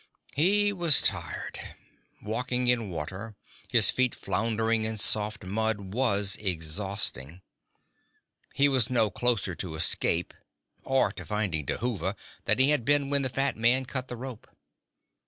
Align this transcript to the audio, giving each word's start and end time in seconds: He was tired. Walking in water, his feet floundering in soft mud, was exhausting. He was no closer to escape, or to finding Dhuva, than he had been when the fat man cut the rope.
He 0.33 0.73
was 0.73 0.99
tired. 0.99 1.59
Walking 2.23 2.65
in 2.65 2.89
water, 2.89 3.35
his 3.69 3.91
feet 3.91 4.15
floundering 4.15 4.81
in 4.81 4.97
soft 4.97 5.43
mud, 5.43 5.93
was 5.93 6.37
exhausting. 6.37 7.43
He 8.55 8.67
was 8.67 8.89
no 8.89 9.11
closer 9.11 9.53
to 9.53 9.75
escape, 9.75 10.33
or 10.81 11.11
to 11.11 11.23
finding 11.23 11.67
Dhuva, 11.67 12.15
than 12.45 12.57
he 12.57 12.71
had 12.71 12.83
been 12.83 13.11
when 13.11 13.21
the 13.21 13.29
fat 13.29 13.55
man 13.55 13.85
cut 13.85 14.07
the 14.07 14.17
rope. 14.17 14.47